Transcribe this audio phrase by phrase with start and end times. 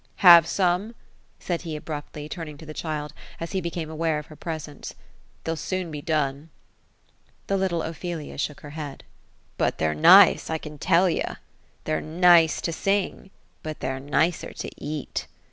[0.31, 0.95] "Have some?"
[1.39, 4.95] said he abruptly, turning to the child, as he became aware of her presence;''
[5.45, 6.47] theyUl soon be dona''
[7.45, 9.03] The little Ophelia shook her head.
[9.03, 9.07] 202 OPHELIA;"
[9.59, 11.23] But they're nice, I can tell ye.
[11.83, 13.29] They're nice to sing—
[13.61, 15.27] but they're nicer to eat."